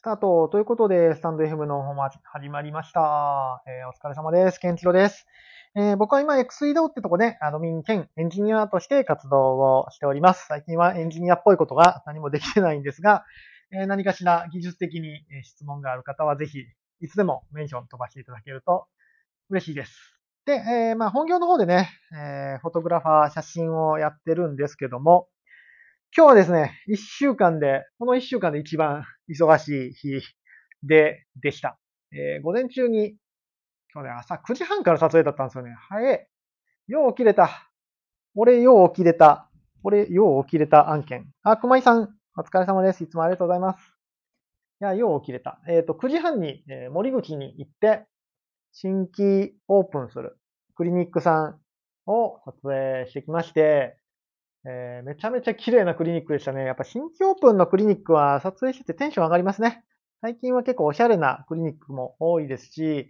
[0.00, 3.62] スタートということで、スタンド FM の方も始まりました。
[3.66, 4.58] えーお疲れ様です。
[4.58, 5.26] ケンチロです。
[5.76, 10.46] えー僕は今 X 移動ってとこでアドミン兼エンジニアとして活動をしております。
[10.48, 13.26] 最近はエンジニアっぽいことが何もできてないんですが、
[13.72, 16.60] えー何かしら技術的に質問がある方はぜひ、
[17.02, 18.86] いつでもメンション飛ばしていただけると
[19.50, 19.92] 嬉しいです。
[20.46, 25.28] で、えまあ本業の方でね、えフォトグラファー、写真をやってるんですけども、
[26.16, 30.20] 今日はですね、一週間で、この一週間で一番忙しい日
[30.82, 31.78] で、でした。
[32.12, 33.14] えー午前中に、
[33.94, 35.72] 今日ね、朝9時半から撮影だったんですよね。
[35.88, 36.26] 早い。
[36.88, 37.70] よう起きれた。
[38.34, 39.48] 俺、よう起きれた。
[39.84, 41.30] 俺、よう起きれた案件。
[41.44, 43.04] あ、熊井さん、お疲れ様です。
[43.04, 43.78] いつもありがとうございます。
[44.80, 45.60] いや、よう起きれた。
[45.68, 48.04] えっ、と、9時半に、えー森口に行って、
[48.72, 50.36] 新規オープンする
[50.74, 51.60] クリニックさん
[52.10, 53.99] を撮影してきまして、
[54.66, 56.64] えーめちゃめちゃ綺麗なクリニックでしたね。
[56.64, 59.84] やっぱ新規オープンのクリニックは撮影しててテンション上がりますね。
[60.20, 63.08] 最近は結構おしゃれなクリニックも多いですし、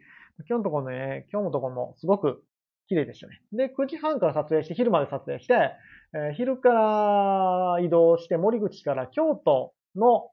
[0.49, 2.45] 今日のところね、今日のところもすごく
[2.89, 3.41] 綺麗でしたね。
[3.53, 5.73] で、9時半から撮影して、昼まで撮影して、
[6.15, 10.31] えー昼から移動して、森口から京都の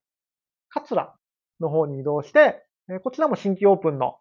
[0.70, 1.16] 桂
[1.60, 4.18] の方に移動して、えこちらも新規オープンの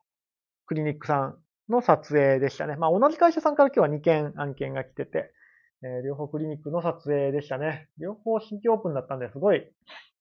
[0.67, 1.39] クリニックさん
[1.69, 2.77] の撮影でしたね。
[2.77, 5.33] まあ同じ会社さんから今日は2件案件が来てて、
[5.87, 7.89] え両方クリニックの撮影でしたね。
[7.99, 9.71] 両方新規オープンだったんですごい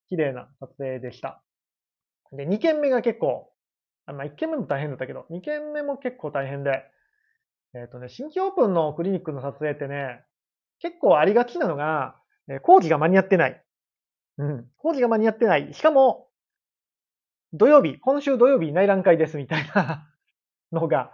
[0.08, 1.42] 綺麗な撮影でした。
[2.32, 3.50] で、2件目が結構、
[4.06, 6.84] あまあ1件目も大変だったけど、2件目も結構大変で、
[7.74, 10.22] えっ、とね、新規オープンのクリニックの撮影ってね、
[10.80, 12.16] 結構ありがちなのが、
[12.48, 13.62] え工事が間に合ってない。
[14.38, 14.66] うん。
[14.76, 15.74] 工事が間に合ってない。
[15.74, 16.28] しかも、
[17.52, 20.08] 土曜日、今週土曜日内覧会ですみたいな
[20.72, 21.12] のが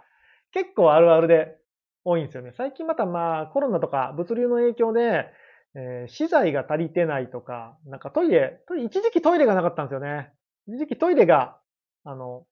[0.51, 1.57] 結構あるあるで
[2.05, 2.51] 多いんですよね。
[2.55, 5.25] 最近またまあコロナとか物流の影響で、
[5.75, 10.31] えー資材が足りてないとか、なんかトイレ、一時期トイレがなかったんですよね。
[10.67, 11.57] 一時期トイレが、
[12.03, 12.45] あの、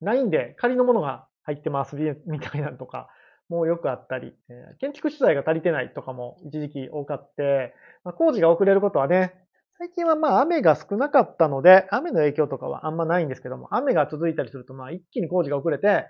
[0.00, 3.08] ないんで仮のものが入ってますみたいなのとか、
[3.48, 7.74] もうよくあったり、えー建築資材が足りてないとかも一時期多かって、
[8.04, 9.34] まあ、工事が遅れることはね、
[9.78, 16.06] 最近はまあ雨が少なかったので、雨の影響とかはあんまないんですけども、雨が続いたりするとまあ一気に工事が遅れて、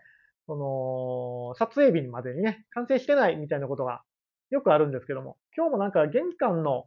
[0.46, 4.02] その、撮影日までにね、完成してないみたいなことが
[4.50, 6.86] よくあるんですけども、今日もなんか玄関の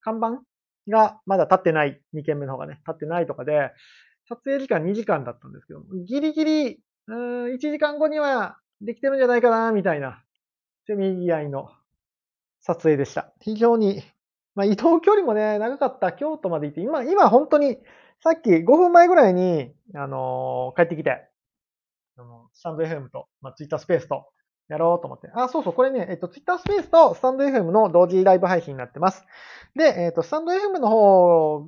[0.00, 0.42] 看板
[0.88, 3.70] がまだ立ってない、2件目の方がね、立ってないとかで、
[4.28, 10.22] 撮影時間2時間だったんですけども、ギリギリ、うん、1時間後にはできてるんじゃないかな、みたいな、
[10.86, 11.68] せめぎ合いの
[12.60, 13.32] 撮影でした。
[13.40, 14.02] 非常に、
[14.54, 17.78] まあ移動距離もね、長かった京都まで行って、今、今本当に、
[18.22, 21.28] さっき5分前ぐらいに、あのー帰ってきて、
[22.16, 24.26] あの、スタンド FM と、まあ、ツイッタースペースと、
[24.68, 25.28] やろうと思って。
[25.34, 29.24] あ、そうそう、これね、えっと、ツイッタースペースとスタンド FM の同時ライブ配信になってます。
[29.74, 31.66] で、えっと、スタンド FM の方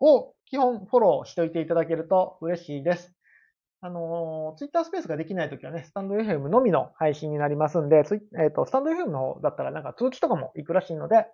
[0.00, 3.14] を基本フォローしておいていただけると嬉しいです。
[3.80, 11.26] あのツイッタースペースができないときはね、スタンド FM のみの配信になりますんで、ツイえっと、スタンド FM の方だったらなんか通知とかも行くらしいので、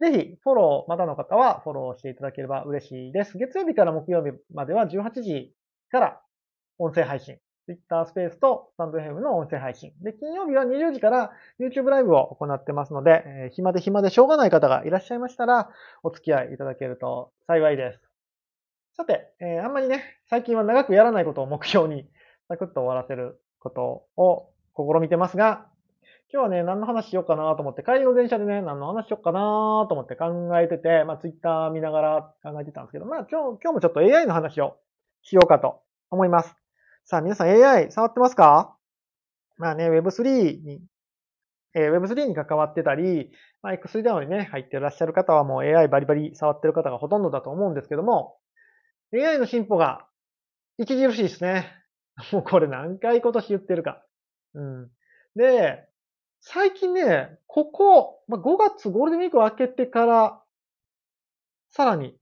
[0.00, 3.36] ぜひ、フォロー、まだの方はフォローしていただければ嬉しいです。
[3.36, 5.54] 月曜日から木曜日までは18時
[5.90, 6.20] から
[6.78, 7.38] 音声配信。
[7.66, 9.92] Twitter スペースとスタンド FM の音声配信。
[10.02, 15.70] で、金曜日は20時から YouTube ライブを行ってますので、えー暇で暇でしょうがない方がいらっしゃいましたら、
[16.02, 18.00] お付き合いいただけると幸いです。
[18.96, 22.08] さて、えーあんまりね、最近は長くやらないことを目標に、
[22.48, 25.66] サクッと終わらせることを試みてますが、
[26.32, 34.76] 今日はね、何の話しようかなと思って、帰りの電車でね、何の話しようかなと思って考えてて、まあ、ツイッター見ながら考えてたんですけど、まあ、今日、今日もちょっと AI の話を
[35.22, 36.63] しようかと思います。
[37.06, 38.76] さあ、皆さん AI 触ってますか？
[39.58, 40.80] まあね、Web3 に、
[41.74, 43.30] えー Web3 に関わってたり、
[43.62, 48.38] まあ、X ダウンにね、入ってらっしゃる方はもう AI バリバリ触ってる方がほとんどだと思うんですけども、
[49.14, 50.06] AI の進歩が
[50.80, 51.70] 著しいですね。
[52.32, 54.02] もうこれ何回今年言ってるか。
[54.54, 54.90] うん。
[55.36, 55.86] で、
[56.40, 60.42] 最近ね、ここ、まあ、5月ゴールデンウィークを明けてから、
[61.70, 62.16] さらに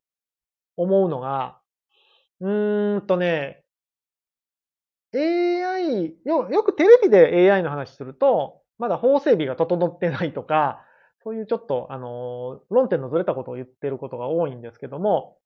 [0.77, 1.61] 思うのが、
[2.41, 3.62] うーんとね、
[5.15, 10.85] AI、よ、よくテレビで AI の話すると、まだ法整備が整ってないとか、
[11.23, 15.37] そういうちょっと、あの、論点のずれたことを言ってることが多いんですけども、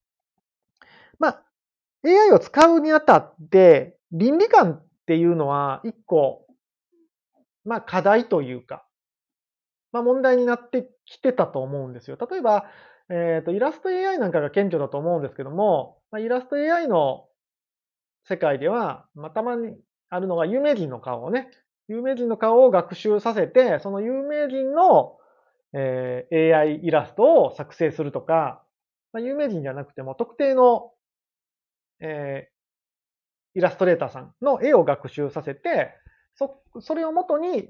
[1.18, 1.42] まあ、
[2.04, 6.46] AI を使うにあたって、倫理観っていうのは一個、
[7.64, 8.86] まあ課題というか、
[9.92, 12.16] まあ問題になってきてたと思うんですよ。
[12.30, 12.66] 例えば、
[13.10, 17.26] えっ、と、イラスト AI なんかが顕著だと思うんですけども、まあ、イラスト AI の
[18.28, 19.76] 世界では、まあ、たまに
[20.10, 21.48] あるのが有名人の顔をね、
[21.88, 25.16] 有名人の顔を学習させて、その有名人の、
[25.72, 28.62] えー AI イラストを作成するとか、
[29.12, 30.92] まあ、有名人じゃなくても特定の
[32.00, 35.90] えー、イラストレーターさんの絵を学習させて、
[36.34, 37.68] そ、それをもとに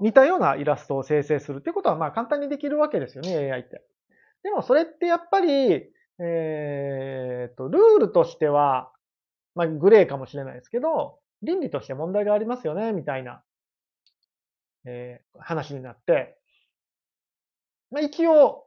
[0.00, 3.82] 似たようなイラストを生成するってことはまあ簡単にできるわけですよね、AI って。
[4.42, 8.92] でもそれってやっぱり、えー、と、ルールとしては、
[9.54, 13.42] まあグレーかもしれないですけど、倫理として問題がありますよね、みたいな、
[14.84, 16.38] えー、話になって、
[17.90, 18.66] まあ一応、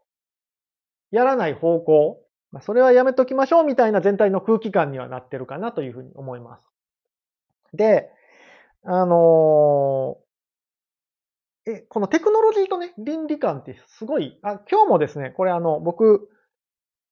[1.12, 6.63] やらない方向、まあ、それはやめときましょうみたいな全体の空気感にはなってるかなというふうに思います。
[7.74, 8.09] で、
[8.83, 16.30] あのー、え、このテクノロジーとね、倫理観ってすごい、あ、今日もですね、これあの、僕、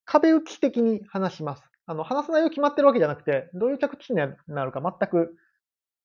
[0.03, 1.70] 壁打ち的に話します。
[1.91, 5.35] あの、話す内容決まってるわけじゃなくて、どういう着地になるか全く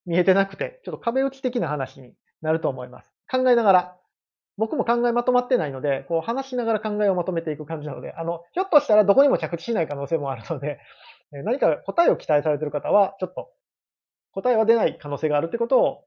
[0.04, 2.12] 見えてなくて、ちょっと壁打ち的な話に
[2.42, 3.14] なると思います。
[3.30, 3.96] 考えながら。
[4.58, 10.80] 僕も考えまとまってないので、こう話しながら考えをまとめていく感じなので、あの、ひょっとしたらどこにも着地しない可能性もあるので、
[11.30, 13.52] 何か答えを期待されてる方は、ちょっと
[14.32, 16.04] 答えは出ない可能性があるってことを、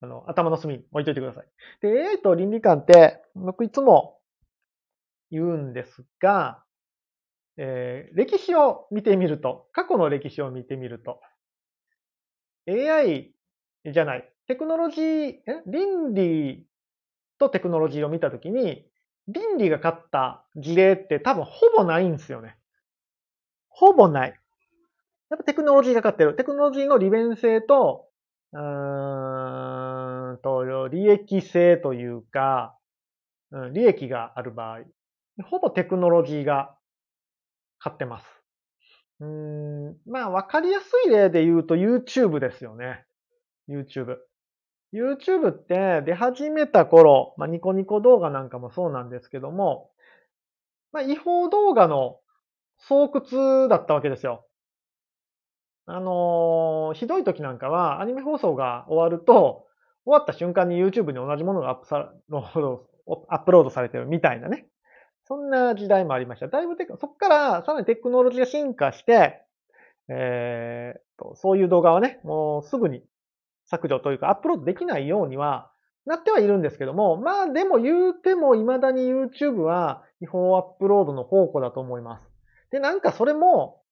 [0.00, 1.46] あの、頭の隅に置いといてください。
[1.82, 4.20] で、AI と倫理観って、僕いつも
[5.30, 6.62] 言うんですが、
[7.56, 11.20] えー、歴史を見てみると、過去の歴史を見てみると、
[12.68, 13.32] AI
[13.90, 16.66] じゃない、テクノロジー、倫理
[17.38, 18.86] とテクノロジーを見たときに、
[19.28, 22.56] 倫理が勝った事例って多分ほぼないんですよね。
[23.68, 24.38] ほぼない。
[25.30, 26.36] やっぱテクノロジーが勝ってる。
[26.36, 28.06] テクノロジーの利便性と、
[28.52, 32.76] うーんと、利益性というか、
[33.50, 34.80] うん、利益がある場合、
[35.44, 36.76] ほぼテクノロジーが
[37.82, 38.24] 買ってます。
[39.20, 43.04] うん、まあ、わかりやすい例で言うと YouTube ですよね。
[43.68, 44.16] YouTube。
[44.92, 49.90] YouTube って出始めた頃、まあ、ニコニコ動画なんかもそうなんですけども、
[50.92, 52.18] まあ、違法動画の
[52.78, 52.92] 巣
[53.34, 54.46] 窟だったわけですよ。
[55.86, 59.66] あのー、ひどい時なんかはアニメ放送が終わると、
[60.04, 62.12] 終わった瞬間に YouTube に同じものがアップさ
[63.28, 64.68] アップロードされてるみたいなね。
[65.24, 66.48] そんな時代もありました。
[66.48, 69.42] だいぶテク、そこからさらにテクノロジーが進化して、
[70.08, 73.02] えー、と、そういう動画はね、もうすぐに
[73.66, 75.70] 削除というかアップロードできないようには
[76.04, 82.28] なってはいるんですけども、まあでも言うても未だに YouTube は違法アップロードの宝庫だと思います。
[82.70, 83.82] で、なんかそれも、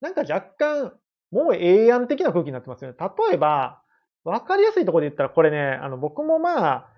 [0.00, 0.92] なんか若干、
[1.30, 2.96] もう永遠的な空気になってますよね。
[2.98, 3.82] 例えば、
[4.24, 6.91] わかりやすいところで言ったら、これね、あの、僕もまあ、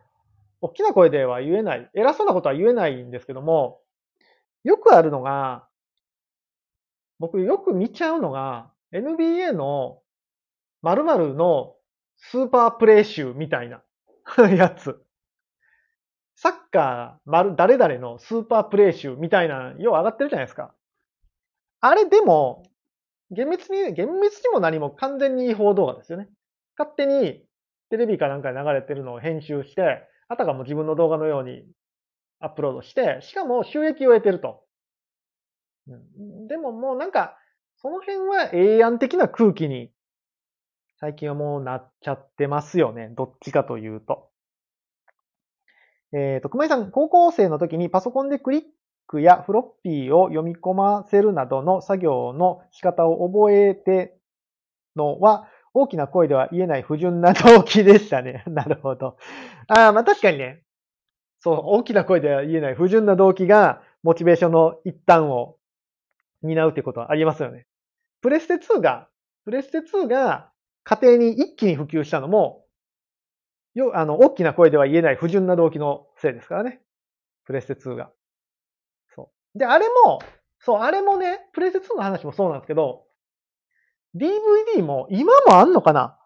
[0.65, 3.83] 大きな声では言えない、偉そうなことは言えないんですけども、
[4.63, 5.69] よくあるのが、
[7.19, 10.01] 僕よく見ちゃうのが、NBA の
[10.81, 11.75] 〇〇の
[12.17, 13.83] スーパープレイ集みたいな
[14.57, 15.05] やつ。
[16.35, 20.75] サッカー、丸、誰々のスーパープレイ集みたいな、よう上がってるじゃないですか。
[21.81, 22.63] あれでも、
[23.31, 26.31] 厳密に、厳密にも何も完全に違法動画ですよね。
[26.79, 27.45] 勝手に
[27.91, 31.65] テレビかなんかで流れてるのを編集して、あたかも自分の動画のように
[32.41, 34.63] アップロードして、しかも収益を得てると。
[35.89, 37.39] うん、でももうなんか、
[37.77, 39.91] その辺は永遠的な空気に
[41.01, 43.11] 最近はもうなっちゃってますよね。
[43.17, 44.31] どっちかというと。
[46.13, 48.63] えっ、ー、と、熊井さん、高校生の時にパソコンでクリッ
[49.07, 54.17] クやフロッピーを読み込ませるなどの作業の仕方を覚えて
[54.97, 58.45] のは、大きな声では言えない不純な動機でしたね。
[58.49, 59.17] なるほど。
[59.69, 60.63] ああ、まあ確かにね。
[61.41, 65.59] そう、大きな声では言えない不純な動機が、モチベーションの一端を
[66.43, 67.67] 担うってことはありますよね。
[68.23, 69.09] プレステ2が、
[69.45, 70.51] プレステ2が
[70.85, 72.65] 家庭に一気に普及したのも、
[73.75, 76.81] よ、あの、大きな声では言えない不純な動機のせいですからね。
[77.45, 78.11] プレステ2が。
[79.15, 79.59] そう。
[79.59, 80.21] で、あれも、
[80.61, 83.04] そう、あれもね、プレステ2の話もそうなんですけど、
[84.15, 86.19] DVD も今もあんのかな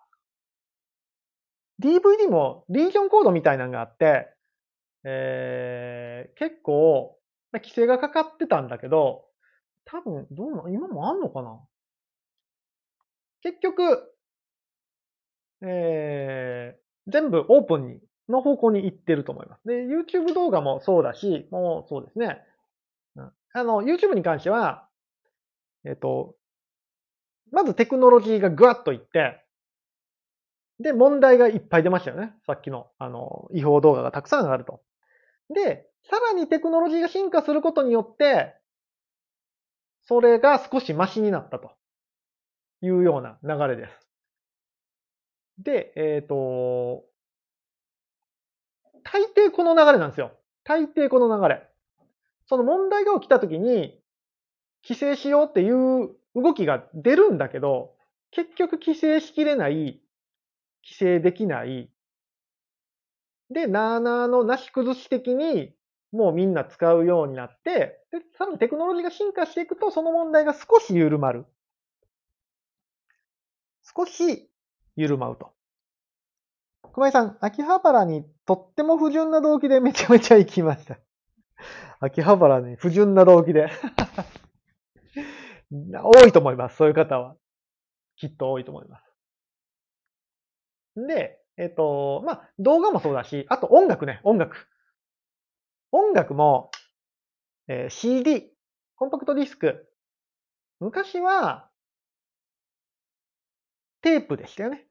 [1.82, 4.28] ?DVD もリージョンコードみたいなのがあって、
[5.04, 7.18] えー、結構、
[7.54, 9.24] 規制がかかってたんだけど、
[9.86, 11.60] 多分、どうな、今もあんのかな？
[13.42, 13.82] 結局、
[15.62, 19.66] えー、全部オープンに、の方向に行ってると思います。
[19.66, 22.42] で、YouTube 動画もそうだし、もうそうですね。
[23.54, 24.86] あの、YouTube に関しては、
[25.84, 26.34] えっ、ー、と、
[27.52, 29.44] まずテクノロジーがぐわっといって、
[30.80, 32.32] で、問題がいっぱい出ましたよね。
[32.46, 34.80] さっきの、あの、違法動画がたくさんあると。
[35.52, 38.54] で、さらにテクノロジーが進化することによって、
[40.02, 41.72] それが少しマシになったと
[42.80, 44.08] いうような流れです。
[45.58, 47.04] で、えっ、ー、と、
[49.02, 50.32] 大抵この流れなんですよ。
[50.64, 51.68] 大抵この流れ。
[52.46, 54.00] その問題が起きたときに、
[54.84, 56.10] 規制しようっていう
[56.42, 57.94] 動きが出るんだけど、
[58.30, 60.00] 結局規制しきれない、
[60.84, 61.90] 規制できない、
[63.50, 65.74] で、なーなーのなし崩し的に
[66.12, 71.46] もうみんな使うようになって、で、さらにテクノロジーが進化していくと、その問題が少し緩まる。
[73.96, 74.50] 少し
[74.96, 75.52] 緩まうと。
[76.92, 80.98] 熊井さん、秋葉原にとっても不純な動機でめちゃめちゃ行きました。
[82.00, 83.70] 秋葉原に不純な動機で
[85.70, 86.76] 多いと思います。
[86.76, 87.36] そういう方は。
[88.16, 89.04] きっと多いと思います。
[91.06, 94.66] で、えっ、と、まあ、動画もそうだし、あと音楽ね、音楽。
[95.92, 96.70] 音楽も、
[97.68, 98.50] えー、CD、
[98.96, 99.86] コンパクトディスク。
[100.80, 101.68] 昔は、
[104.02, 104.86] テープでしたよね。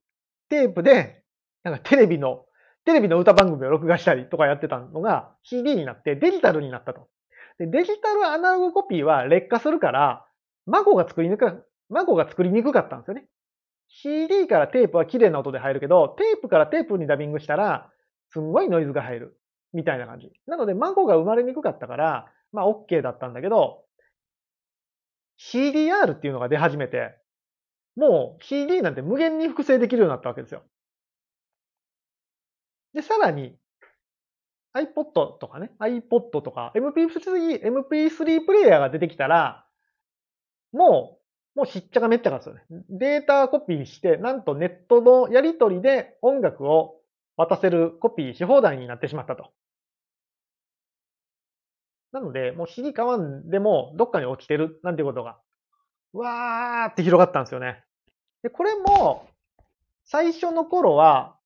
[0.50, 1.24] テープで、
[1.64, 2.46] なんかテレビの、
[2.86, 7.10] テレビの歌番組を録画したりとかやってたのが CD になってデジタルになったと。
[7.58, 10.27] でデジタルアナログコピーは劣化するから、
[10.68, 13.28] 孫が作りにく孫が作りにくかったんですよね。
[13.90, 17.90] CD からテープは綺麗な音で入るけど、テープからテープにダビングしたら、
[18.30, 19.40] すんごいノイズが入る。
[19.74, 20.32] みたいな感じ。
[20.46, 23.84] なので、孫が生まれにくかったから、まあ OK だったんだけど、
[25.40, 27.16] CDR っていうのが出始めて、
[27.96, 30.64] もう CD なんて無限に複製できるようになったわけですよ。
[32.94, 33.56] で、さらに
[34.74, 39.67] iPod とかね、iPod とか MP3、MP3 プレイヤーが出てきたら、
[40.78, 41.20] も
[41.56, 42.62] う、もうしっちゃかめっちゃかですよね。
[42.90, 47.02] データコピーして、なんとネットのやり取りで音楽を
[47.36, 49.52] 渡せるコピーし放題になってしまったと。
[52.12, 55.40] なので、もう CD 買わんでもどっかに落ちてるなんていうことが、
[56.14, 57.84] わーって広がったんですよね。
[58.44, 59.28] で、これも、
[60.06, 61.38] 最初の頃は、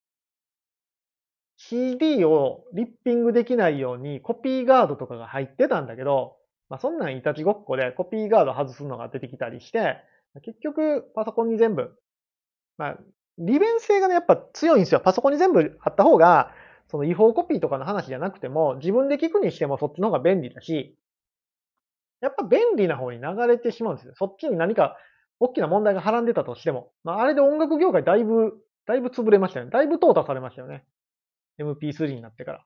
[1.57, 6.37] CD をリッピングできないようにコピーガードとかが入ってたんだけど、
[6.71, 9.97] まあそんなんいたちごっこでコピーガード外すのが出てきたりして、
[10.45, 11.91] 結局パソコンに全部、
[12.77, 12.97] まあ
[13.37, 15.01] 利便性がね、やっぱ強いんですよ。
[15.01, 16.53] パソコンに全部貼った方が、
[16.89, 20.97] その違法コピーとかの話じゃなくても、自分で聞くにしてもそっちの方が便利だし、
[22.21, 24.13] やっぱ便利な方に流れてしまうんですよ。
[24.15, 24.95] そっちに何か
[25.41, 26.93] 大きな問題がはらんでたとしても。
[27.03, 28.53] まあ、あれで音楽業界だいぶ、
[28.85, 29.71] だいぶ潰れましたよね。
[29.71, 30.85] だいぶ淘汰されましたよね。
[31.59, 32.65] MP3 になってから。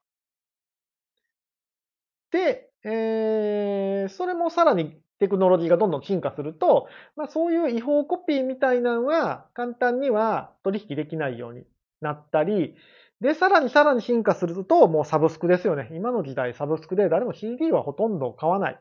[2.31, 11.63] で、えー、それもさらにテクノロジーがどんどん進化すると、まあそういう違法コピーみたいなのは簡単には取引できないように
[12.01, 12.75] なったり、
[13.21, 15.89] で、さらにさらに進化すると、もうサブスクですよね。
[15.93, 18.79] 今の時代サブスクで誰も CD はほとんど買わない。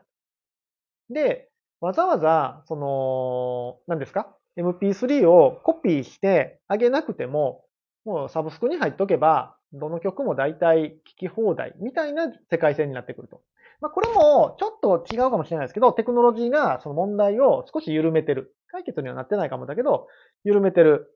[1.09, 7.65] で、わざわざ、その、何ですか ?MP3 をコピーしてあげなくても、
[8.03, 13.41] もうサブスクに入っとけば、どの曲も大体聴き放題みたいな世界線になってくると。
[13.81, 18.55] まあ、これもちょっと違うかもしれないですけど、テクノロジーがその問題を少し緩めてる。
[18.75, 20.07] 解決にはなってないかもだけど、
[20.43, 21.15] 緩めてる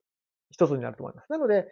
[0.51, 1.29] 一つになると思います。
[1.29, 1.67] なので、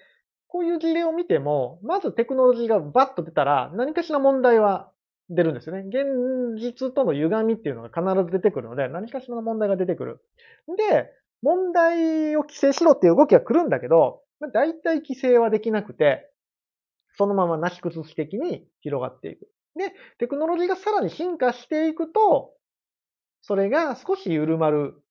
[0.48, 4.92] こういう事例を見ても、まずテクノロジーがバッと出たら、何かしら問題は
[5.30, 5.84] 出るんですよね。
[5.88, 10.22] 現実との歪みっていうのが必ず出てくるので、何かしらの問題が出てくる。
[10.78, 11.10] で、
[11.42, 14.22] 問題を規制しろっていう動きが来るんだけど、
[14.54, 16.30] 大体規制はできなくて、
[17.18, 19.48] そのままなし崩し的に広がっていく。
[19.78, 22.54] で、テクノロジーがさらに進化していくと、
[23.42, 25.02] それが少し緩まる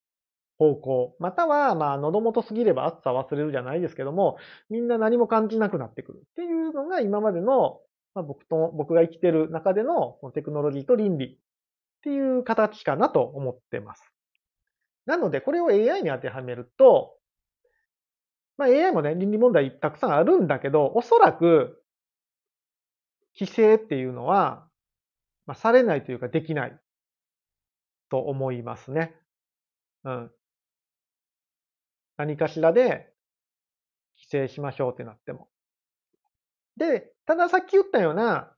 [0.59, 1.15] 方向。
[1.19, 4.37] または、まあ、喉元すぎれば暑さ忘れるじゃないですけども、
[4.69, 7.79] みんな何も感じなくなってくるっていうのが今までの、
[8.13, 11.37] まあ、僕と、僕が生きてる中でのテクノロジーと倫理っ
[12.03, 14.11] ていう形かなと思ってます。
[15.05, 17.15] なので、これを AI に当てはめると、
[18.57, 21.81] まあ、AI もね、倫理問題たくさんあるんだけど、おそらく、
[23.39, 24.67] 規制っていうのは、
[25.45, 26.79] まあ、されないというかできない
[28.09, 29.15] と思いますね。
[30.03, 30.31] うん。
[32.17, 33.13] 何かしらで
[34.17, 35.47] 規制しましょうってなっても。
[36.77, 38.51] で、たださっき言ったような、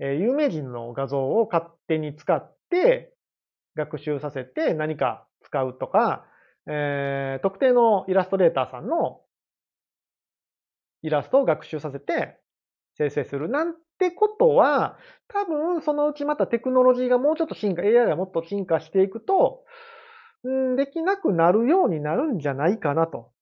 [0.00, 3.12] えー、有名人の画像を勝手に使って
[3.76, 6.24] 学習させて何か使うとか、
[6.66, 9.20] えー、特定のイラストレーターさんの
[11.02, 12.38] イラストを学習させて
[12.96, 19.64] 生成するなんってことは、多分そのうちまたテクノロジーがもうちょっと進化、AI がもっと進化していくと、
[20.44, 23.32] うんできなくなるようになるんじゃないかなと。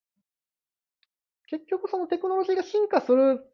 [1.48, 3.44] 結局そのテクノロジーが進化する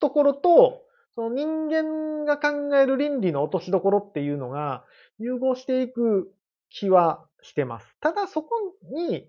[0.00, 0.82] ところと、
[1.14, 4.84] その人間が考える倫理の落としどころっていうのが
[5.18, 6.32] 融合していく
[6.70, 7.96] 気はしてます。
[8.00, 8.50] ただそこ
[8.90, 9.28] に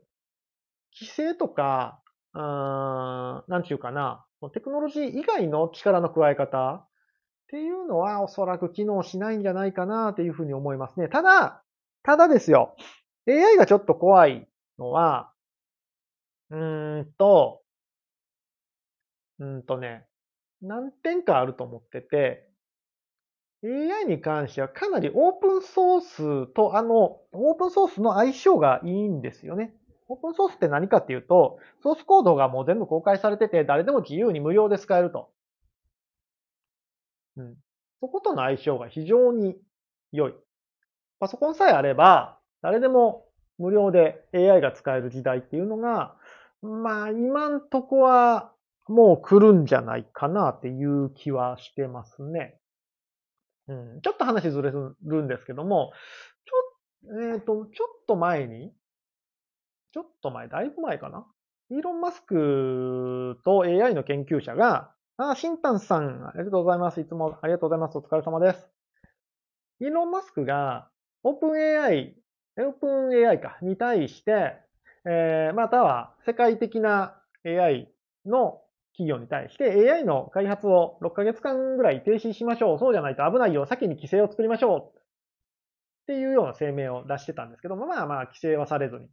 [0.94, 2.01] 規制とか、
[2.34, 6.88] あなんちゅうかな、テクノロジー以外の力の加え方っ
[7.50, 11.10] ていうのはおそらく機能しないんじゃないかなっていうふうに思いますね。
[11.10, 11.64] ただ、
[12.04, 12.76] ただですよ。
[13.28, 14.48] AI がちょっと怖い
[14.80, 15.32] のは、
[16.52, 17.64] うーんと、
[19.40, 20.06] うーんとね、
[20.62, 22.50] 何点かあると思ってて、
[23.64, 29.76] AI に関してはかなりオープンソースとあの、オープンソースの相性がいいんですよね。
[30.12, 35.30] オープンソースって何かっていうと、ソースコードがもう全部公開されてて、誰でも自由に無料で使えると。
[37.38, 37.56] うん。
[38.02, 39.56] そことの相性が非常に
[40.12, 40.34] 良い。
[41.22, 43.26] パソコンさえあれば、誰でも
[43.58, 46.16] 無料で AI が使える時代っていうのが、
[46.62, 48.52] まあ今んとこは
[48.90, 52.58] もう来るんじゃないかなっていう気はしてますね。
[53.70, 55.94] うん、ちょっと話ずれるんですけども、
[56.46, 58.74] ちょ、えっ、ー、と、ちょっと前に、
[59.94, 61.26] ちょっと前、だいぶ前かな？
[61.70, 67.00] イーロン・マスクと AI の研究者が、あ、シンタンさん、ありがとうございます。
[67.02, 67.98] いつもありがとうございます。
[67.98, 68.70] お疲れ様です。
[69.80, 70.90] イーロン・マスクが、
[71.24, 72.16] オープン AI、
[72.58, 74.56] オープン AI か、に対して、
[75.06, 77.90] えー、または世界的な AI
[78.26, 78.62] の
[78.94, 82.80] 企業に対して AI の開発を6ヶ月間ぐらい停止しましょう。
[82.80, 83.66] そうじゃないと危ないよ。
[83.66, 85.00] 先に規制を作りましょう。
[85.00, 85.02] っ
[86.08, 89.08] ていうような声明を出してたんですけども、まあまあ規制はされずに。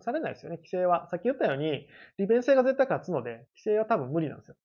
[0.00, 0.56] されないですよね。
[0.56, 1.08] 規制は。
[1.10, 1.86] さっき言ったように、
[2.18, 4.56] 利便性が絶対勝つので、規制は多分無理なんですよ。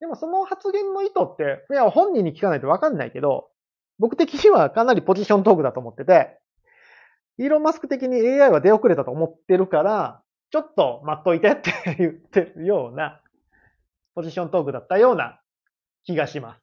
[0.00, 3.50] でもその発言の意図って、いや、本人に聞かないとわかんないけど、
[3.98, 6.38] 僕的にはかなりポジショントークだと思ってて、
[7.38, 13.20] イーロン・マスク的に AI は出遅れたと思ってるから、ちょっと待っといてって言ってるような
[14.14, 15.40] ポジショントークだったような
[16.04, 16.62] 気がします。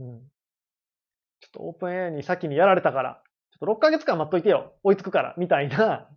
[0.00, 0.20] うん。
[1.40, 3.22] ちょっとオープン AI に先にやられたから、
[3.52, 4.74] ちょっと6ヶ月間待っといてよ。
[4.82, 5.34] 追いつくから。
[5.38, 6.08] みたいな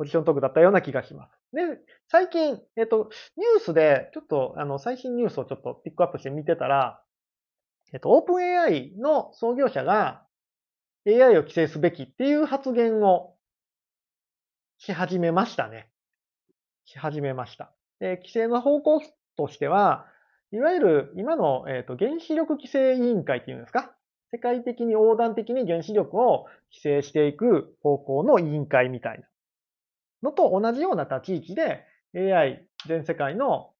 [0.00, 1.32] ポジショントークだったような気がします。
[1.52, 1.78] で、
[2.08, 7.02] 最近、えっ、と、ニュースで、ちょっと、あの、最新ニュースをちょっとピックアップして見てたら、
[7.92, 10.22] えっと、オープン AI の創業者が
[11.06, 13.34] AI を規制すべきっていう発言を
[14.78, 15.90] し始めましたね。
[16.86, 17.70] し始めました。
[17.98, 19.02] で、規制の方向
[19.36, 20.06] としては、
[20.50, 23.94] いわゆる今の、えーと、原子力規制委員会っていうんですか？
[24.32, 29.26] 世界的に横断的に原子力を規制していく方向の委員会みたいな
[30.22, 33.70] のと同じような立ち位置で AI 全世界の、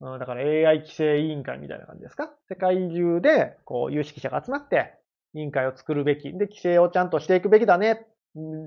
[0.00, 2.30] うん、だから AI 規制委員会みたいな感じですか？
[2.48, 4.94] 世界中でこう有識者が集まって
[5.34, 6.32] 委員会を作るべき。
[6.32, 8.06] で、規制をちゃんとしていくべきだね。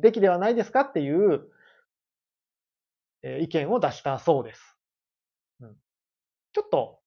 [0.02, 0.82] べきではないですか？
[0.82, 1.42] っていう、
[3.42, 4.78] 意見を出したそうです。
[5.62, 5.76] うん
[6.54, 7.00] ちょっと、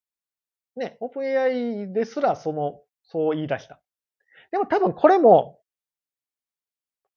[0.76, 3.80] ね、オープン AI ですらその、そう言い出した。
[4.52, 5.58] でも多分これも、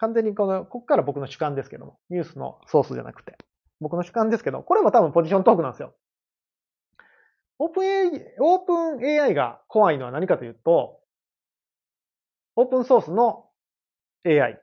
[0.01, 3.37] 完全にこの、ここから僕の主観ですけども、ニュースのソースじゃなくて、
[3.79, 5.93] 僕の主観ですけど、これも多分ポジショントークなんですよ。
[7.59, 10.99] オープン AI、オープン AI が怖いのは何かというと、
[12.55, 13.45] オープンソースの
[14.25, 14.59] AI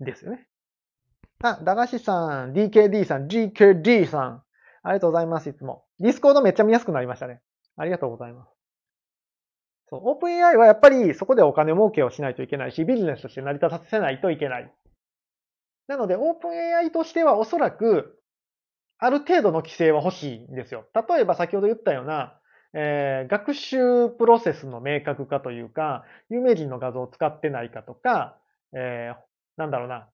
[0.00, 0.48] ですよね。
[1.42, 4.42] あ、駄菓子さん、DKD さん、GKD さん、
[4.84, 5.84] ありがとうございます、いつも。
[5.98, 7.42] Discord めっちゃ見やすくなりましたね。
[7.76, 8.51] ありがとうございます。
[9.92, 14.72] そう、オープン AI はやっぱりそこでお金儲けをしないといけないし、ビジネスとして成り立たせないといけない。
[15.86, 18.18] なので、オープン AI としてはおそらく、
[18.96, 20.86] ある程度の規制は欲しいんですよ。
[20.94, 22.38] 例えば先ほど言ったような、
[22.72, 28.38] えー、学習プロセスの明確化というか、有名人の画像を使ってないかとか、
[28.72, 29.16] えー、
[29.58, 30.08] なんだろうな、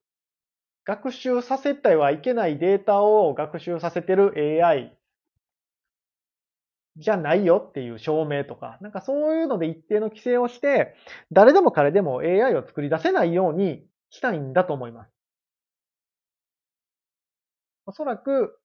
[0.84, 4.32] 学習させてはいけないデータを学習させてる
[4.64, 4.97] AI
[6.98, 10.94] じゃないよっていう証明とか、なんかそういうので一定の規制をして、
[11.32, 15.12] 誰でも彼でも AI を作り出せないようにしたいんだと思います。
[17.86, 18.58] おそらく、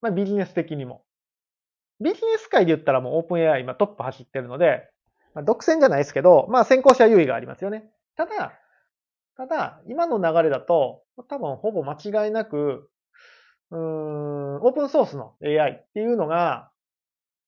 [0.00, 1.04] まあビジネス的にも。
[2.00, 4.90] ビジネス界で言ったらもうオープン AI 今トップ走ってるので、
[5.34, 7.90] まあ、独占じゃないですけど、まあ先行者優位がありますよね。
[8.16, 8.52] ただ、
[9.36, 12.90] ただ、今の流れだと、多分ほぼ間違いなく、
[13.70, 16.71] うーん、オープンソースの AI っていうのが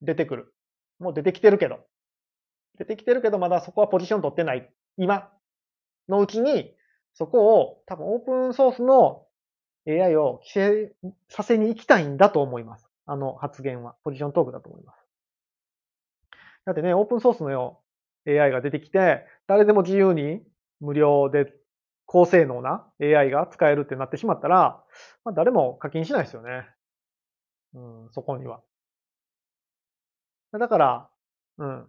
[0.04, 0.54] 出てくる。
[0.98, 1.80] もう出てきてるけど。
[2.78, 4.70] 出てきてるけど、まだそこはポジション取ってない。
[4.96, 5.30] 今
[6.08, 6.74] のうちに、
[7.14, 9.26] そこを多分オープンソースの
[9.86, 10.94] AI を規制
[11.28, 12.88] させに行きたいんだと思います。
[13.06, 13.94] あの発言は。
[14.02, 14.98] ポジショントークだと思います。
[16.64, 17.80] だってね、オープンソースのよ
[18.26, 20.42] う AI が出てきて、誰でも自由に
[20.80, 21.52] 無料で
[22.06, 24.82] 高性能な AI が使えるってなってしまったら、
[25.24, 26.66] まあ、誰も課金しないですよね。
[27.74, 28.62] うん、そこには。
[30.58, 31.08] だから、
[31.58, 31.86] うん。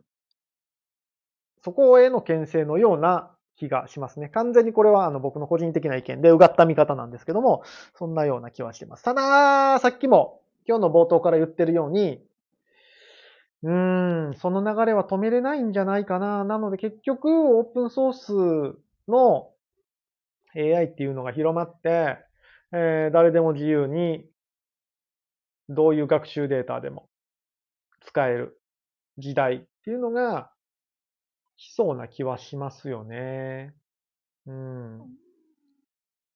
[1.63, 4.29] そこへの牽制のような気がしますね。
[4.29, 7.63] 完全にこれはあの僕の個人的な意見でうがった見方なんですけども、
[7.95, 9.03] そんなような気はしてます。
[9.03, 12.21] ただ、さっきも今日の冒頭から言ってるように、
[13.63, 16.43] うーん、その流れは止めれないんじゃないかな。
[16.43, 19.51] なので結局、オープンソースの
[20.55, 22.17] AI っていうのが広まって、
[22.71, 24.25] えー、誰でも自由に
[25.69, 27.07] どういう学習データでも
[28.05, 28.61] 使える
[29.17, 30.51] 時代っていうのが
[31.57, 33.73] 来そうな気はしますよね。
[34.45, 34.99] うん。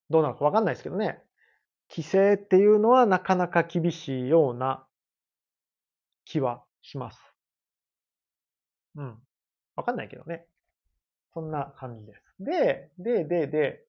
[0.09, 1.23] どうなのかわかんないですけどね。
[1.89, 4.85] 規制っていうのはなかなか厳しいような
[6.25, 7.19] 気はします。
[8.95, 9.17] うん。
[9.75, 10.45] わかんないけどね。
[11.33, 12.43] そんな感じです。
[12.43, 13.85] で、で、で、で、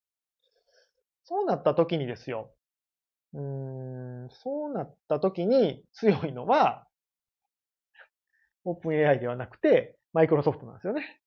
[1.25, 2.51] そうなった時にですよ。
[3.35, 6.87] うーん、そうなった時に強いのは、
[8.65, 11.21] オープン AI ではなくて、マイクロソフトなんですよね。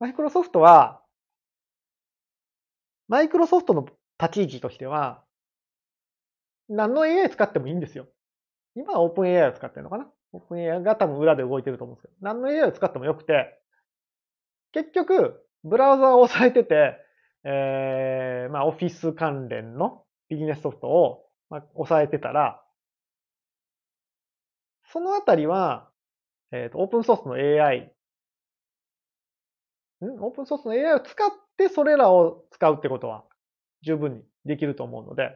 [0.00, 1.00] マイクロソフトは、
[3.08, 3.86] マイクロソフトの
[4.20, 5.22] 立ち位置としては、
[6.68, 8.06] 何の AI 使ってもいいんですよ。
[8.74, 10.08] 今はオープン AI を使ってるのかな？
[10.32, 13.58] オープン AI が多分裏で動いてると思うんですけど、何の AI を使ってもよくて、
[14.72, 16.96] 結局、ブラウザーを押さえてて、
[17.44, 22.61] えー、まあ、オフィス関連のビジネスソフトを、まあ、押さえてたら、
[24.92, 25.88] そのあたりは、
[26.52, 27.92] えっ、ー、と、オープンソースの AI、
[30.04, 30.20] ん？
[30.20, 33.24] オープンソースの AI を使ってそれらを使うってことは
[33.82, 35.30] 十分にできると思うので、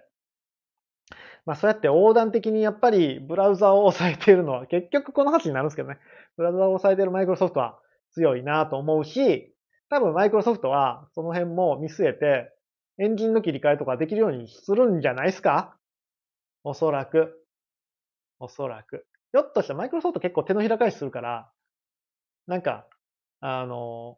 [1.46, 5.98] まあそうやって横断的にやっぱりブラウザを押さえているのは結局この話になるんですけどね。
[6.36, 7.78] ブラウザを押さえているマイクロソフトは
[8.12, 9.54] 強いなと思うし、
[9.88, 12.50] 多分マイクロソフトはその辺も見据えて
[12.98, 15.76] エンジンの切り替えとかできるようにするんじゃないですか？
[16.64, 17.46] おそらく。
[18.40, 19.06] おそらく。
[19.36, 21.50] ひょっとしたらマイクロソフト結構手のひら返しするから、
[22.46, 22.86] なんか、
[23.40, 24.16] あの、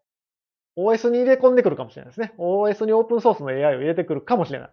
[0.76, 2.34] OS に入れ込んでくるかもしれないですね。
[2.38, 4.70] OS にオープンソースの AI を入れてくるかもしれない。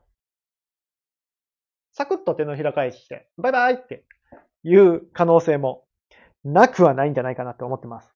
[1.94, 4.06] サクッと手のひら返しして、バイバイって
[4.64, 5.88] いう可能性も
[6.44, 8.14] なくはないんじゃないかなって思ってます。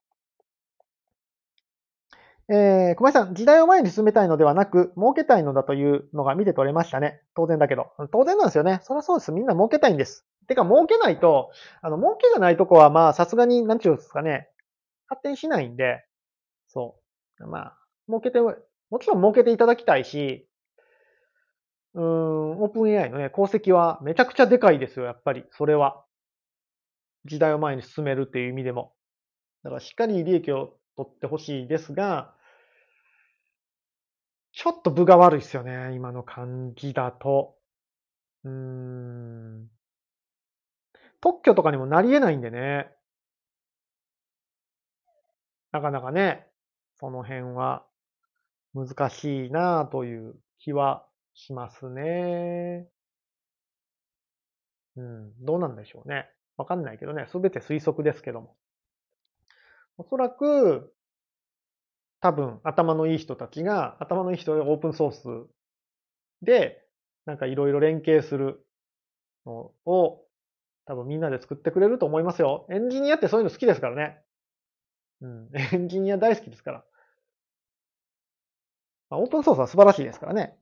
[2.48, 7.22] えー、小林さん、時代を前に進めたいのではなく、儲けたいのだというのが見て取れましたね。
[7.36, 7.88] 当然だけど。
[8.12, 8.82] 当然なんですよね。
[8.84, 9.32] そりゃそうです。
[9.32, 10.28] みんな儲けたいんです。
[10.50, 11.52] てか、儲けないと、
[11.84, 14.50] あの、儲けがないとこは、まあ、さすがに、なんちゅうんですかね、
[15.08, 16.06] 発展しないんで、
[16.70, 16.98] そ
[17.40, 17.48] う。
[17.48, 18.56] まあ、儲けて、も
[19.00, 20.48] ちろん儲けていただきたいし、
[21.94, 25.46] うーん、オープン AI のね、功績はめちゃくちゃでかいですよ、やっぱり。
[25.52, 26.04] それは。
[27.26, 28.94] 時代を前に進めるっていう意味でも。
[29.64, 32.34] だからしっかり利益を取ってほしいですが、
[34.52, 37.58] ちょっと分が悪いですよね、今の感じだと。
[38.46, 39.70] うーん。
[41.22, 42.92] 特許とかにもなり得ないんでね。
[45.72, 46.48] なかなかね、
[47.00, 47.86] その辺は
[48.74, 52.88] 難しいなという気はしますね。
[54.96, 56.30] うん、どうなんでしょうね。
[56.58, 58.56] わかんないけどね、すべて推測ですけども。
[59.98, 60.94] おそらく、
[62.22, 65.24] 多分頭のいい人たちが、頭のいい人がオープンソース
[66.42, 66.84] で、
[67.26, 68.66] なんかいろいろ連携する
[69.46, 70.26] のを
[70.90, 72.66] 多分みんなで作ってくれると思いますよ。
[72.72, 74.18] エンジニアってそういうの好きですからね。
[75.22, 75.50] うん。
[75.54, 76.84] エンジニア大好きですから。
[79.12, 80.58] まあ、オープンソースは素晴らしいですからね。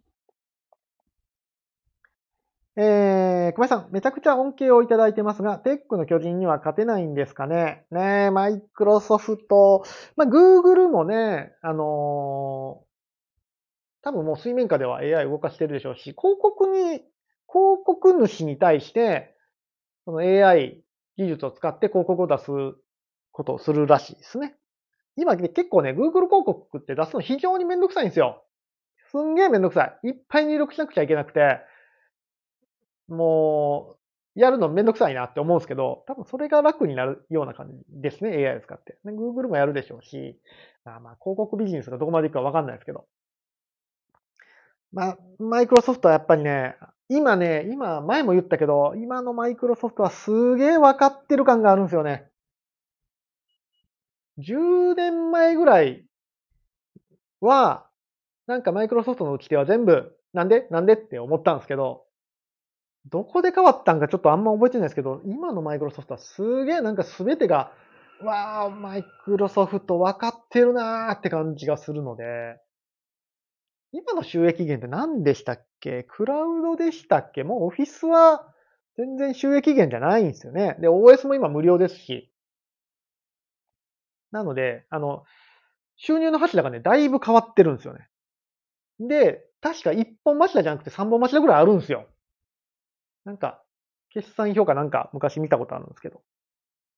[2.75, 7.85] えー、小林さん、めちゃくちゃ恩恵をいただいてますが、テックの巨人には勝てないんですかね。
[7.89, 9.85] ねマイクロソフト、
[10.17, 17.01] まあ、グーグルもね、あのー、多分もう水面下では AI 動かしてるでしょうし、広告に、
[17.47, 19.36] 広告主に対して、
[20.07, 20.81] その AI
[21.17, 22.45] 技術を使って広告を出す
[23.33, 24.55] ことをするらしいですね。
[25.17, 28.45] 今結構ね、Google 広告って出すの非常にめんどくさいんですよ。
[29.11, 30.07] すんげえめんどくさい。
[30.07, 31.59] いっぱい入力しなくちゃいけなくて、
[33.09, 33.97] も
[34.35, 38.97] う、やるのめんどくさいなって思うんですけど、多分それが楽になるような感じですね、AI を使って。
[39.05, 40.39] Google もやるでしょうし、
[40.85, 43.07] まあまあ、広告ビジネスがどこまでいくかわかんないですけど。
[44.93, 46.77] まあ、マイクロソフトはやっぱりね、
[47.09, 52.29] 今ね、今、前も言ったけど、今のマイクロソフトはすげえ分かってる感があるんですよね。
[54.39, 56.05] 10年前ぐらい
[57.39, 57.87] は、
[58.45, 60.67] なんかマイクロソフトの打ち手は全部、なんで？
[60.69, 60.93] なんで？
[60.93, 62.03] って思ったんですけど、
[63.09, 67.71] どこで変わったんかちょっとあんま覚えてないですけど、今のマイクロソフトはすげえなんかすべてが、
[68.21, 72.59] わあ、マイクロソフト分かってるなーって感じがするので、
[73.97, 76.03] 今の収益源って何でしたっけ？
[76.03, 77.43] クラウドでしたっけ？
[77.43, 78.53] もうオフィスは
[78.95, 80.77] 全然収益源じゃないんですよね。
[80.79, 82.31] で、OS も今無料ですし。
[84.31, 85.23] なので、あの、
[85.95, 88.07] 収入の柱がね、だいぶ変わってるんですよね。
[88.99, 92.05] で、確か1本柱じゃなくて3本柱ぐらいあるんですよ。
[93.25, 93.63] なんか、
[94.11, 96.21] 決算評価なんか昔見たことあるんですけど。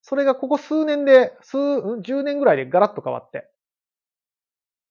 [0.01, 3.49] それがここ数年で、数、10年ぐらいでガラッと変わって。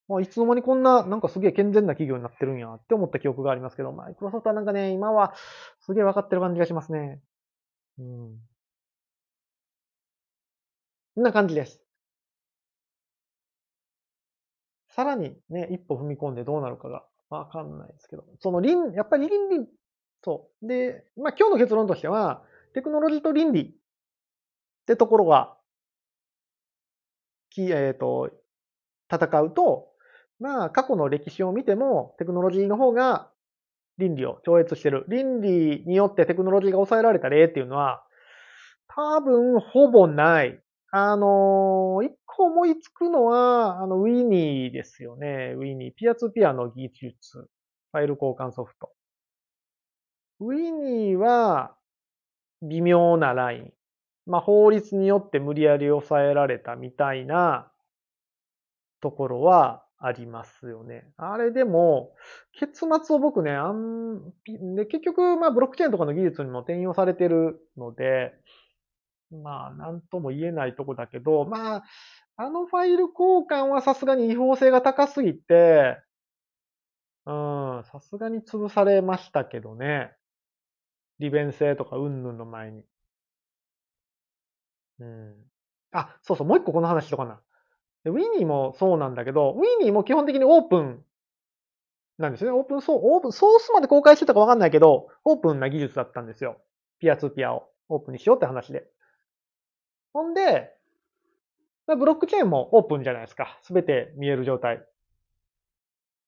[0.09, 5.35] まあ、いつの間にこんな、なんかすげえ健全な企業になってるんやって思った記憶がありますけど、マイクロソフトはなんかね、今は
[5.81, 7.21] すげえ分かってる感じがしますね。
[7.99, 8.39] うん。
[11.15, 11.83] こんな感じです。
[14.89, 19.69] さらにね、一歩踏み込んでどうなるかがわかんないですけど、その倫、やっぱり倫理、
[20.25, 20.67] そう。
[20.67, 22.43] で、まあ今日の結論としては、
[22.73, 23.71] テクノロジーと倫理っ
[24.87, 25.57] てところが、
[27.51, 28.31] き、えっ、ー、と、
[29.13, 29.88] 戦うと、
[30.41, 33.31] まあ過去の歴史を見ても、テクノロジーの方が
[33.99, 35.05] 倫理を超越してる。
[35.09, 38.05] 倫理によってテクノロジーが抑えられた例っていうのは、
[38.89, 40.61] 多分ほぼない。
[40.91, 45.55] あの、一個思いつくのは、あの、ウィニーですよね。
[45.57, 45.95] ウィニー。
[45.95, 47.49] ピアツピアの技術。
[47.93, 48.91] ファイル交換ソフト。
[50.41, 51.75] ウィニーは、
[52.63, 53.73] 微妙なライン。
[54.27, 57.71] まあ、法律によって無理やり抑えられたみたいな
[59.01, 61.13] ところはありますよね。
[61.17, 62.15] あれでも、
[62.53, 64.33] 結末を僕ね、あん、
[64.77, 68.33] で結局、まあ、ブロックチェーンとかの技術にも転用されてるので、
[69.31, 71.85] まあ、なんとも言えないとこだけど、まあ、
[72.37, 75.99] あのファイル交換はさすがに違法性が高すぎて、
[77.27, 77.31] う
[77.81, 80.13] ん、さすがに潰されましたけどね。
[81.21, 82.85] 利便性とかうんぬんの前に。
[84.99, 85.35] うん。
[85.93, 87.41] あ、そうそう、もう一個この話とかな。
[88.09, 91.05] でウィニーもそうなんだけど、ウィニーも基本的にオープン
[92.17, 92.51] なんですね。
[92.51, 96.57] オープンソース、オープンソースまで公開してたかわかんないけど、オープンな技術だったんですよ。
[97.01, 98.89] ピアツーピアをオープンにしようって話で。
[100.15, 100.73] ほんで、
[101.87, 103.59] ブロックチェーンもオープンじゃないですか。
[103.63, 104.85] すべて見える状態。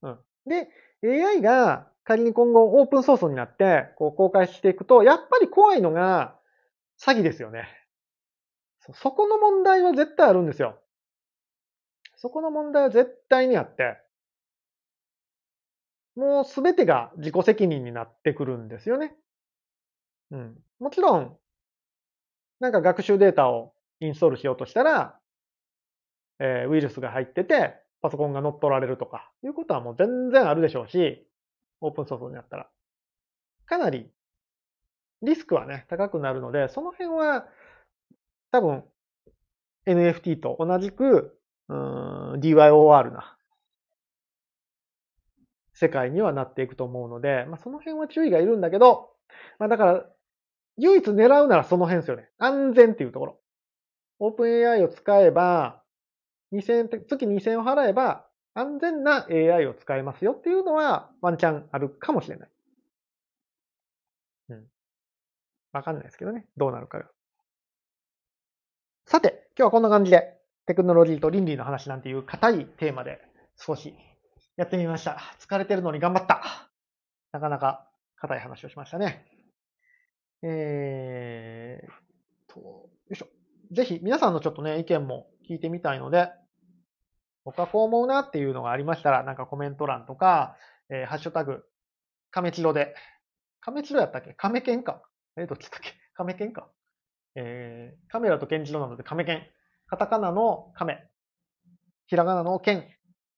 [0.03, 0.19] うん。
[0.47, 0.69] で、
[1.03, 6.37] AI が仮に今後オープンソースになって、こう公開していくと、やっぱり怖いのが
[7.01, 7.69] 詐欺ですよね。
[8.93, 10.79] そこの問題は絶対あるんですよ。
[12.21, 13.99] そこの問題は絶対にあって、
[16.17, 19.17] もうすべてが自己責任になってくるんですよね。
[20.31, 20.59] うん。
[20.79, 21.37] もちろん、
[22.61, 25.19] なんか学習データをインストールしようとしたら、
[26.41, 31.27] えー、ウイルスが入ってて、パソコンが乗っ取られるとか、いうことはもう全然あるでしょうし、
[31.81, 32.69] オープンソースになったら。
[33.65, 34.11] かなり、
[35.23, 37.47] リスクはね、高くなるので、その辺は、
[38.53, 38.85] 多分、
[39.87, 41.40] NFT と同じく、
[41.71, 43.37] うん、DYOR な
[45.73, 49.11] 世界にはなっていくと思うので、まあ、その辺は注意がいるんだけど、
[49.61, 50.05] まあ、だから、
[50.79, 52.29] 唯一狙うならその辺ですよね。
[52.39, 53.41] 安全っていうところ。
[54.19, 55.83] オープン AI を使えば、
[56.53, 62.51] 2000月2000を払えば、安全な AI を使えますよっていうのは、ワンチャンあるかもしれない。
[64.49, 64.67] うん。
[65.73, 66.47] わかんないですけどね。
[66.57, 67.07] どうなるかが。
[69.07, 70.40] さて、今日はこんな感じで、
[70.71, 73.19] テクノロジーと倫理の話なんていう硬いテーマで
[73.57, 73.93] 少し
[74.57, 75.19] やってみました。
[75.41, 76.71] 疲れてるのに頑張った。
[77.33, 79.27] なかなか硬い話をしましたね。
[80.45, 83.27] えーと、よいしょ。
[83.73, 86.31] ぜひ皆さんのちょっとね、意見も聞いてみたいので、
[87.45, 90.55] 僕はこう思うなっていうのがありましたら、なんかコメント欄とか、
[90.89, 91.65] えー、ハッシュタグ、
[92.31, 92.95] 亀チロで、
[93.61, 94.35] 亀チロやったっけ？
[94.35, 95.03] 亀剣か。
[95.37, 95.95] えー、どっちだっけ？
[96.15, 96.69] 亀剣か。
[97.35, 99.43] えー、カメラとケンチロなので亀剣。
[99.91, 101.03] カタカナの亀。
[102.07, 102.85] ひらがなの剣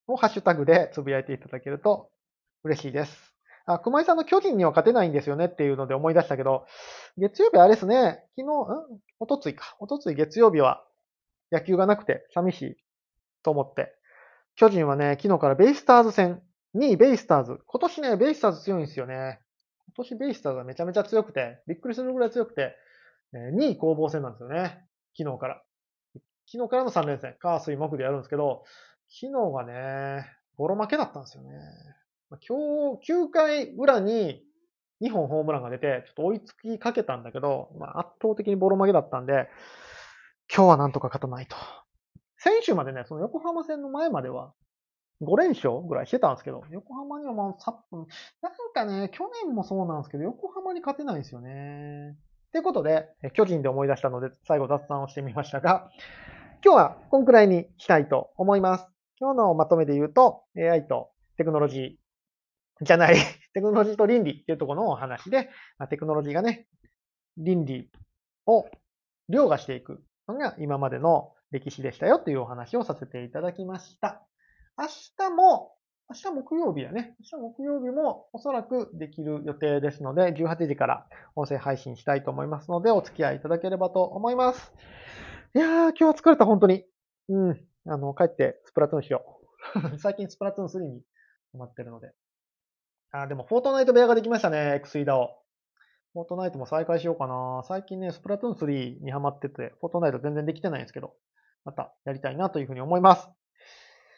[0.06, 2.10] をハッシュタグでつぶやいていただけると
[2.62, 3.34] 嬉しいです。
[3.64, 6.66] あ、熊井さんの巨人には勝てないんですよねっていうので思い出したけど、
[7.16, 8.46] 月曜日あれですね、昨日、ん？
[9.18, 9.76] おとついか。
[9.80, 10.84] おとつい月曜日は
[11.50, 12.76] 野球がなくて寂しい
[13.42, 13.94] と思って。
[14.56, 16.42] 巨人はね、昨日からベイスターズ戦、
[16.74, 17.60] 2位ベイスターズ。
[17.64, 19.40] 今年ね、ベイスターズ強いんですよね。
[19.86, 22.76] 今年ベイスターズはめちゃめちゃ強くて、びっくりするぐらい強くて、
[23.32, 24.86] 2位攻防戦なんですよね。
[25.16, 25.62] 昨日から。
[26.52, 28.64] 昨日からの3連戦、カー水木でやるんですけど、
[29.08, 30.26] 昨日がね、
[30.58, 31.50] ボロ負けだったんですよね。
[32.46, 34.44] 今日、9回裏に
[35.00, 39.48] 2本ホームランが出て、ちょっと追いつきかけたんだけど、まあ、圧倒的にボロ負けだったんで、
[40.54, 41.56] 今日はなんとか勝たないと。
[42.36, 44.52] 先週までね、その横浜戦の前までは、
[45.22, 47.80] 5連勝ぐらいしてたんですけど、横浜にはもうさ
[48.42, 52.14] なんかね、去年もそうなんですけど、横浜に勝てないんですよね。
[52.52, 55.90] ということで、巨人で思い出したので、最後雑談をしてみましたが、
[56.64, 58.86] 今日はこんくらいにしたいと思います。
[59.18, 63.16] 今日のまとめで言うと、AI とテクノロジーじゃない、
[63.52, 65.50] テクノロジーと倫理っていうところのお話で、
[65.90, 66.68] テクノロジーがね、
[67.36, 67.90] 倫理
[68.46, 68.68] を
[69.28, 74.24] 凌駕していくのが今までの歴史でしたよというお話をさせていただきました。
[74.78, 75.74] 明日も、
[76.10, 77.16] 明日木曜日だね。
[77.32, 84.72] 明日木曜日もおそらくできる予定ですので、18時から音声配信したいと思いますので、お付き合いいただければと思います。
[85.54, 86.84] いやー、今日は疲れた、本当に。
[87.28, 87.60] うん。
[87.86, 89.40] あの、帰ってスプラトゥーンしよ
[89.92, 89.98] う。
[90.00, 91.02] 最近スプラトゥーン3に
[91.52, 92.12] ハマってるので。
[93.10, 95.42] あ、でも、フォートナイト部屋ができましたね、X イダを。
[96.14, 97.62] フォートナイトも再開しようかな。
[97.64, 98.68] 最近ね、スプラトゥーン
[99.00, 101.14] 3にハマってて、フォートナイト全然できてないんですけど、
[101.66, 103.28] またやりたいなというふうに思います。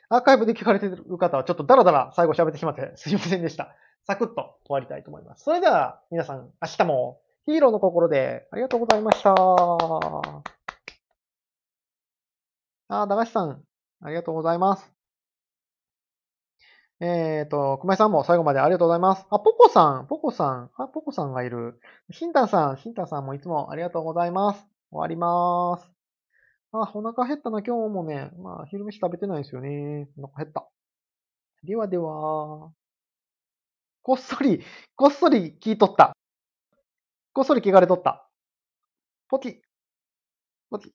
[0.09, 3.75] アーカイブで聞かれてる方はちょっとダラダラ最後喋ってしまってすいませんでした。
[4.07, 4.35] サクッと
[4.67, 5.43] 終わりたいと思います。
[5.43, 10.64] それでは皆さん明日もヒーローの心でありがとうございました。
[12.89, 13.63] あ、駄菓子さん、
[14.01, 14.93] ありがとうございます。
[17.01, 19.27] えっ、ー、と、熊井さんも最後までありがとうございます。
[19.31, 21.81] あ、ポコさん、ポコさん、あ、ポコさんがいる。
[22.13, 24.61] シンタンさん、シンタンさんもいつもありがとうございます。
[24.91, 25.91] 終わりまーす。
[26.73, 28.31] あ、お腹減ったな、今日もね。
[28.39, 30.09] まあ、昼飯食べてないですよね。
[30.19, 30.69] お腹減った。
[31.65, 32.73] ではでは。
[34.03, 34.63] こっそり、
[34.97, 36.17] こっそり聞いとった。
[37.33, 38.29] こっそり聞かれとった。
[39.29, 39.63] ポチ。
[40.71, 40.93] ポチ。